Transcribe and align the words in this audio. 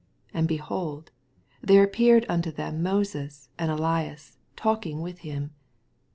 8 0.29 0.29
And, 0.39 0.47
behold, 0.47 1.11
there 1.61 1.83
appeared 1.83 2.25
unto 2.27 2.49
them 2.51 2.81
Moses 2.81 3.49
ana 3.59 3.75
Ellas 3.77 4.35
talking 4.55 4.99
with 5.03 5.19
him. 5.19 5.51